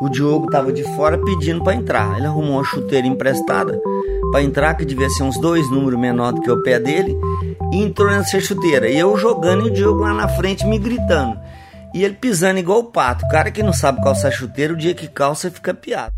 [0.00, 2.18] O Diogo tava de fora pedindo para entrar.
[2.18, 3.80] Ele arrumou uma chuteira emprestada
[4.30, 7.16] para entrar, que devia ser uns dois números menor do que o pé dele,
[7.72, 8.88] e entrou nessa chuteira.
[8.88, 11.38] E eu jogando e o Diogo lá na frente me gritando.
[11.94, 13.24] E ele pisando igual o pato.
[13.24, 16.12] O cara que não sabe calçar chuteira, o dia que calça fica piado.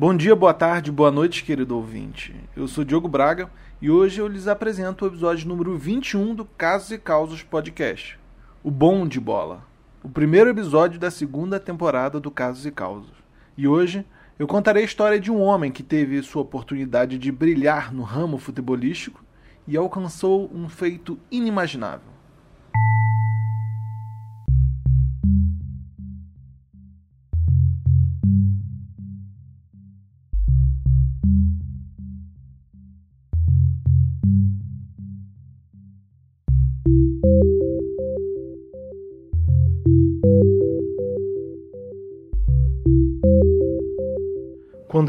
[0.00, 2.34] Bom dia, boa tarde, boa noite, querido ouvinte.
[2.56, 3.50] Eu sou Diogo Braga
[3.82, 8.18] e hoje eu lhes apresento o episódio número 21 do Casos e Causos Podcast,
[8.64, 9.62] o Bom de Bola,
[10.02, 13.12] o primeiro episódio da segunda temporada do Casos e Causos.
[13.58, 14.06] E hoje
[14.38, 18.38] eu contarei a história de um homem que teve sua oportunidade de brilhar no ramo
[18.38, 19.22] futebolístico
[19.68, 22.19] e alcançou um feito inimaginável.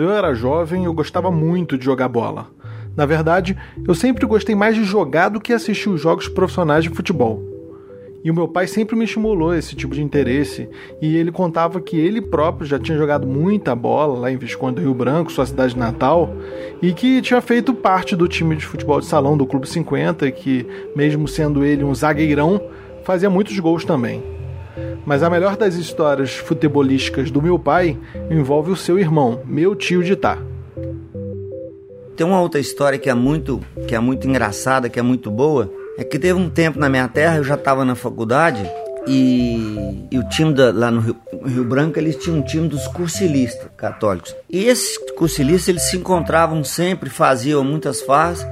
[0.02, 2.48] Quando eu era jovem, eu gostava muito de jogar bola.
[2.98, 3.56] Na verdade,
[3.88, 7.40] eu sempre gostei mais de jogar do que assistir os jogos profissionais de futebol.
[8.24, 10.68] E o meu pai sempre me estimulou esse tipo de interesse,
[11.00, 14.82] e ele contava que ele próprio já tinha jogado muita bola lá em Visconde do
[14.82, 16.34] Rio Branco, sua cidade natal,
[16.82, 20.32] e que tinha feito parte do time de futebol de salão do Clube 50, e
[20.32, 22.60] que, mesmo sendo ele um zagueirão,
[23.04, 24.41] fazia muitos gols também.
[25.05, 27.97] Mas a melhor das histórias futebolísticas do meu pai
[28.30, 30.38] envolve o seu irmão, meu tio de Tá.
[32.16, 35.72] Tem uma outra história que é muito, que é muito engraçada, que é muito boa.
[35.97, 38.69] É que teve um tempo na minha terra, eu já estava na faculdade
[39.08, 42.88] e, e o time da, lá no Rio, Rio, Branco, eles tinham um time dos
[42.88, 44.36] cursilistas católicos.
[44.49, 48.45] E esses cursilistas, eles se encontravam sempre, faziam muitas farras.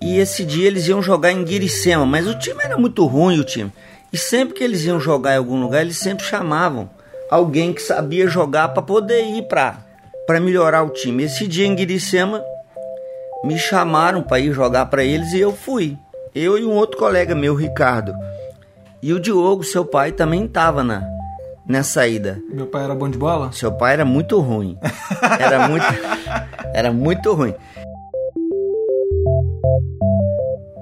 [0.00, 3.44] E esse dia eles iam jogar em Guiricema, mas o time era muito ruim, o
[3.44, 3.72] time.
[4.12, 6.88] E sempre que eles iam jogar em algum lugar, eles sempre chamavam
[7.30, 9.86] alguém que sabia jogar para poder ir para
[10.26, 11.24] para melhorar o time.
[11.24, 12.42] Esse dia em Guiricema
[13.42, 15.96] me chamaram para ir jogar para eles e eu fui.
[16.34, 18.14] Eu e um outro colega meu, Ricardo.
[19.02, 21.02] E o Diogo, seu pai, também estava na
[21.66, 22.40] nessa ida.
[22.50, 23.52] Meu pai era bom de bola?
[23.52, 24.78] Seu pai era muito ruim.
[25.38, 25.86] Era muito
[26.74, 27.54] era muito ruim.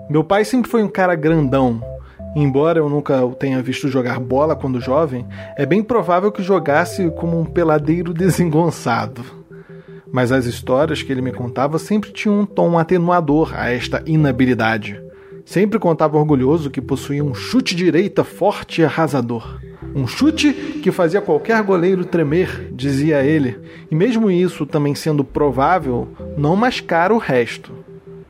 [0.09, 1.81] Meu pai sempre foi um cara grandão,
[2.39, 5.27] Embora eu nunca o tenha visto jogar bola quando jovem,
[5.57, 9.25] é bem provável que jogasse como um peladeiro desengonçado.
[10.13, 15.01] Mas as histórias que ele me contava sempre tinham um tom atenuador a esta inabilidade.
[15.47, 19.59] Sempre contava orgulhoso que possuía um chute direita forte e arrasador.
[19.95, 23.59] Um chute que fazia qualquer goleiro tremer, dizia ele,
[23.91, 27.73] e mesmo isso também sendo provável, não mascara o resto.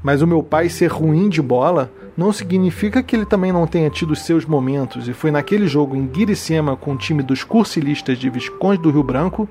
[0.00, 3.90] Mas o meu pai ser ruim de bola não significa que ele também não tenha
[3.90, 8.30] tido seus momentos, e foi naquele jogo em Guiricema com o time dos cursilistas de
[8.30, 9.48] Visconde do Rio Branco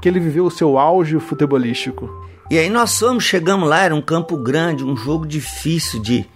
[0.00, 2.08] que ele viveu o seu auge futebolístico.
[2.50, 6.26] E aí nós fomos, chegamos lá, era um campo grande, um jogo difícil de,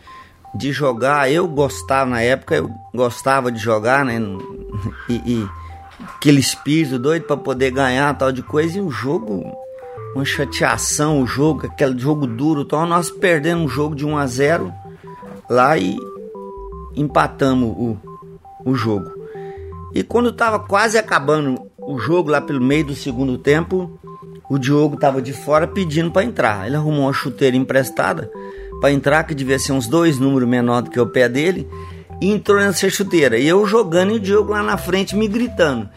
[0.54, 1.32] de jogar.
[1.32, 4.20] Eu gostava, na época, eu gostava de jogar, né?
[5.08, 5.48] E, e
[6.16, 9.56] aquele espírito doido para poder ganhar, tal de coisa, e o jogo,
[10.14, 14.26] uma chateação, o jogo, aquele jogo duro, então nós perdemos um jogo de 1 a
[14.26, 14.74] 0
[15.48, 15.96] lá e
[16.96, 17.96] empatamos o,
[18.64, 19.10] o jogo.
[19.94, 23.98] E quando estava quase acabando o jogo, lá pelo meio do segundo tempo,
[24.48, 26.66] o Diogo estava de fora pedindo para entrar.
[26.66, 28.30] Ele arrumou uma chuteira emprestada
[28.80, 31.68] para entrar, que devia ser uns dois números menor do que o pé dele,
[32.20, 33.38] e entrou nessa chuteira.
[33.38, 35.88] E eu jogando e o Diogo lá na frente me gritando.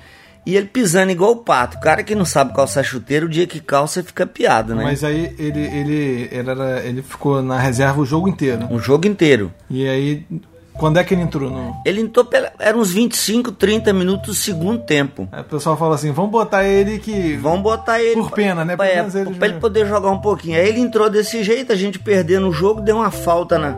[0.47, 1.75] E ele pisando igual o pato.
[1.75, 4.81] O cara que não sabe calçar chuteiro, o dia que calça fica piado, né?
[4.81, 8.65] Mas aí ele, ele, ele, era, ele ficou na reserva o jogo inteiro.
[8.71, 9.51] O jogo inteiro.
[9.69, 10.25] E aí,
[10.71, 11.49] quando é que ele entrou?
[11.49, 11.75] No...
[11.85, 15.27] Ele entrou, pela, era uns 25, 30 minutos do segundo tempo.
[15.33, 17.35] Aí o pessoal fala assim, vamos botar ele que...
[17.35, 18.13] Vamos botar ele...
[18.13, 18.77] Por pena, né?
[18.77, 20.57] Pra, é, ele, pra ele poder jogar um pouquinho.
[20.57, 23.77] Aí ele entrou desse jeito, a gente perdendo o jogo, deu uma falta na,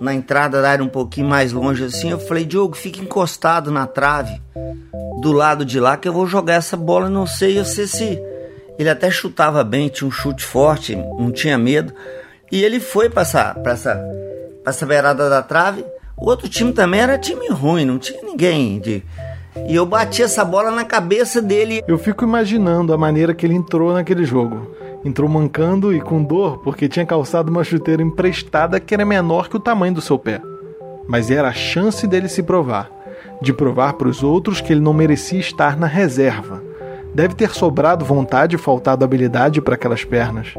[0.00, 2.10] na entrada da área um pouquinho mais longe assim.
[2.10, 4.40] Eu falei, Diogo, fica encostado na trave
[5.20, 7.10] do lado de lá que eu vou jogar essa bola.
[7.10, 8.22] Não sei, eu sei se
[8.78, 11.92] ele até chutava bem, tinha um chute forte, não tinha medo.
[12.50, 14.02] E ele foi para essa, pra essa,
[14.66, 15.84] essa beirada da trave.
[16.16, 19.02] O outro time também era time ruim, não tinha ninguém de.
[19.68, 21.82] E eu bati essa bola na cabeça dele.
[21.86, 24.74] Eu fico imaginando a maneira que ele entrou naquele jogo.
[25.04, 29.56] Entrou mancando e com dor porque tinha calçado uma chuteira emprestada que era menor que
[29.56, 30.40] o tamanho do seu pé.
[31.08, 33.00] Mas era a chance dele se provar
[33.40, 36.62] de provar para os outros que ele não merecia estar na reserva.
[37.14, 40.54] Deve ter sobrado vontade e faltado habilidade para aquelas pernas.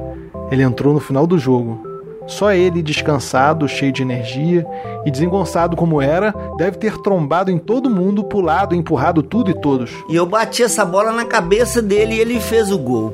[0.52, 1.82] Ele entrou no final do jogo,
[2.27, 4.65] Só ele, descansado, cheio de energia
[5.06, 9.91] e desengonçado como era, deve ter trombado em todo mundo, pulado, empurrado tudo e todos.
[10.07, 13.13] E eu bati essa bola na cabeça dele e ele fez o gol.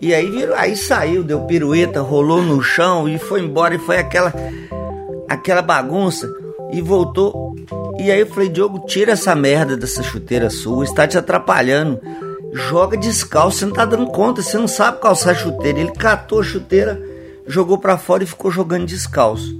[0.00, 3.74] E aí, aí saiu, deu pirueta, rolou no chão e foi embora.
[3.74, 4.32] E foi aquela,
[5.28, 6.28] aquela bagunça.
[6.70, 7.54] E voltou.
[7.98, 12.00] E aí eu falei, Diogo, tira essa merda dessa chuteira sua, está te atrapalhando.
[12.52, 15.80] Joga descalço, você não tá dando conta, você não sabe calçar chuteira.
[15.80, 17.00] Ele catou a chuteira,
[17.48, 19.58] jogou para fora e ficou jogando descalço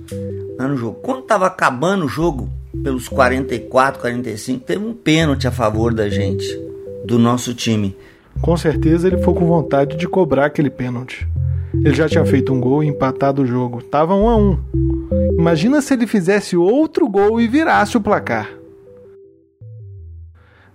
[0.59, 1.01] lá no jogo.
[1.03, 2.51] Quando tava acabando o jogo,
[2.83, 6.47] pelos 44, 45, teve um pênalti a favor da gente,
[7.05, 7.97] do nosso time.
[8.41, 11.27] Com certeza ele ficou com vontade de cobrar aquele pênalti.
[11.75, 13.83] Ele já tinha feito um gol e empatado o jogo.
[13.83, 14.59] Tava um a um.
[15.39, 18.49] Imagina se ele fizesse outro gol e virasse o placar.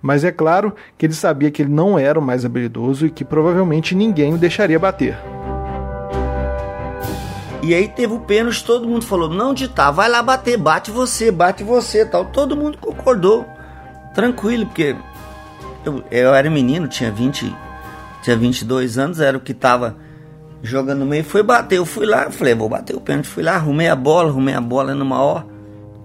[0.02, 3.24] Mas é claro que ele sabia que ele não era o mais habilidoso e que
[3.24, 5.18] provavelmente ninguém o deixaria bater.
[7.64, 11.32] E aí teve o pênalti, todo mundo falou: "Não, Ditá, vai lá bater, bate você,
[11.32, 12.26] bate você", tal.
[12.26, 13.46] Todo mundo concordou.
[14.14, 14.98] Tranquilo, porque
[15.86, 17.56] eu, eu era menino, tinha 20,
[18.22, 19.96] tinha 22 anos, era o que tava
[20.62, 21.78] jogando no meio, foi bater.
[21.78, 23.30] Eu fui lá, falei, vou bater o pênalti.
[23.30, 25.46] Fui lá, arrumei a bola, arrumei a bola no maior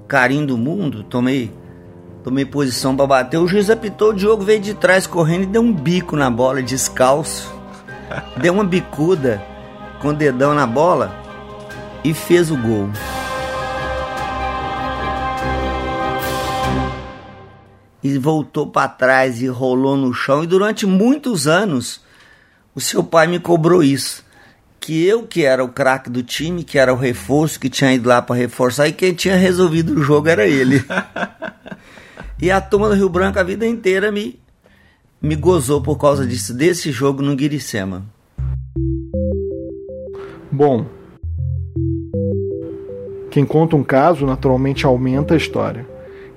[0.06, 1.52] carinho do mundo, tomei
[2.22, 3.38] tomei posição para bater.
[3.38, 6.62] O juiz apitou, o Diogo veio de trás correndo e deu um bico na bola,
[6.62, 7.52] descalço.
[8.36, 9.42] deu uma bicuda
[10.00, 11.27] com o dedão na bola
[12.08, 12.88] e fez o gol.
[18.02, 20.42] e voltou para trás e rolou no chão.
[20.42, 22.00] E durante muitos anos,
[22.74, 24.24] o seu pai me cobrou isso.
[24.80, 28.08] Que eu, que era o craque do time, que era o reforço, que tinha ido
[28.08, 30.82] lá para reforçar, e quem tinha resolvido o jogo era ele.
[32.40, 34.40] e a turma do Rio Branco a vida inteira me,
[35.20, 38.06] me gozou por causa disso, desse jogo no Guiricema.
[40.50, 40.86] Bom,
[43.38, 45.86] quem conta um caso naturalmente aumenta a história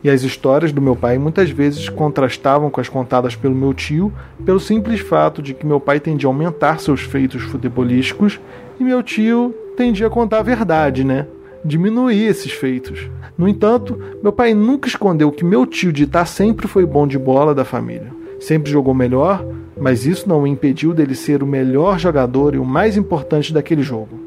[0.03, 4.13] e as histórias do meu pai muitas vezes contrastavam com as contadas pelo meu tio,
[4.45, 8.39] pelo simples fato de que meu pai tendia a aumentar seus feitos futebolísticos
[8.80, 11.25] e meu tio tendia a contar a verdade, né?
[11.65, 13.09] Diminuir esses feitos.
[13.36, 17.18] No entanto, meu pai nunca escondeu que meu tio de estar sempre foi bom de
[17.18, 18.13] bola da família.
[18.39, 19.44] Sempre jogou melhor,
[19.75, 23.81] mas isso não o impediu dele ser o melhor jogador e o mais importante daquele
[23.81, 24.20] jogo.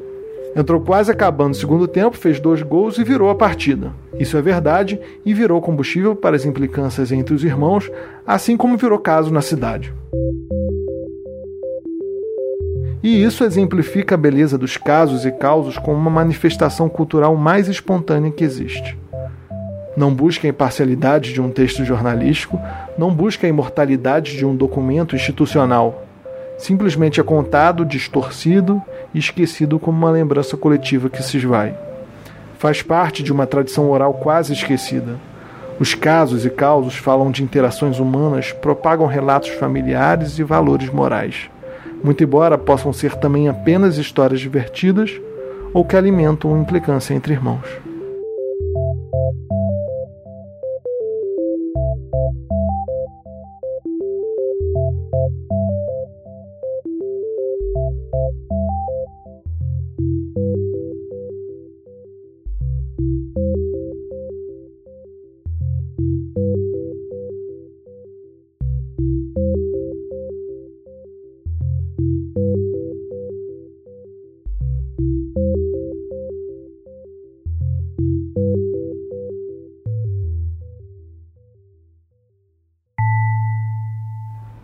[0.55, 3.91] Entrou quase acabando o segundo tempo, fez dois gols e virou a partida.
[4.17, 7.91] Isso é verdade e virou combustível para as implicâncias entre os irmãos,
[8.25, 9.93] assim como virou caso na cidade.
[13.03, 18.31] E isso exemplifica a beleza dos casos e causos como uma manifestação cultural mais espontânea
[18.31, 18.97] que existe.
[19.95, 22.59] Não busca a imparcialidade de um texto jornalístico,
[22.97, 26.04] não busca a imortalidade de um documento institucional,
[26.57, 28.81] simplesmente é contado, distorcido
[29.13, 31.75] e esquecido como uma lembrança coletiva que se esvai.
[32.57, 35.15] Faz parte de uma tradição oral quase esquecida.
[35.79, 41.49] Os casos e causos falam de interações humanas, propagam relatos familiares e valores morais,
[42.03, 45.11] muito embora possam ser também apenas histórias divertidas
[45.73, 47.65] ou que alimentam implicância entre irmãos.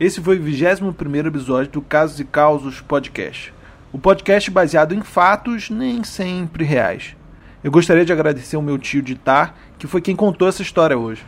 [0.01, 3.53] Esse foi o 21 episódio do Casos e Causos Podcast.
[3.93, 7.15] O podcast baseado em fatos nem sempre reais.
[7.63, 10.97] Eu gostaria de agradecer ao meu tio de Tar, que foi quem contou essa história
[10.97, 11.23] hoje.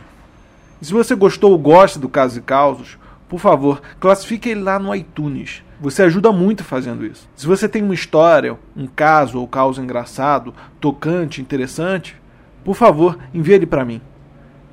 [0.82, 4.76] E se você gostou ou gosta do Casos e Causos, por favor, classifique ele lá
[4.76, 5.62] no iTunes.
[5.80, 7.28] Você ajuda muito fazendo isso.
[7.36, 12.20] Se você tem uma história, um caso ou caos engraçado, tocante, interessante,
[12.64, 14.00] por favor, envie ele para mim.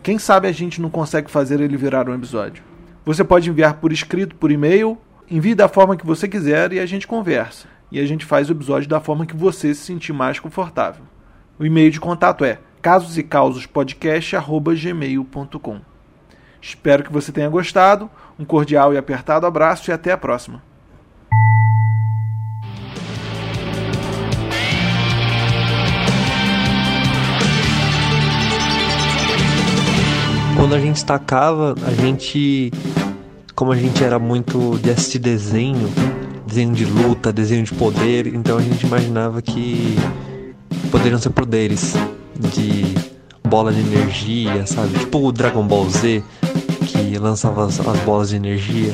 [0.01, 2.70] Quem sabe a gente não consegue fazer ele virar um episódio.
[3.03, 4.97] Você pode enviar por escrito, por e-mail,
[5.29, 7.67] envie da forma que você quiser e a gente conversa.
[7.91, 11.03] E a gente faz o episódio da forma que você se sentir mais confortável.
[11.57, 13.23] O e-mail de contato é casos e
[16.61, 18.09] Espero que você tenha gostado.
[18.37, 20.61] Um cordial e apertado abraço e até a próxima.
[30.71, 32.71] Quando a gente estacava, a gente.
[33.53, 35.89] Como a gente era muito de assistir desenho,
[36.47, 39.97] desenho de luta, desenho de poder, então a gente imaginava que
[40.89, 41.93] poderiam ser poderes
[42.53, 42.95] de
[43.45, 44.97] bola de energia, sabe?
[44.97, 46.23] Tipo o Dragon Ball Z,
[46.87, 48.93] que lançava as, as bolas de energia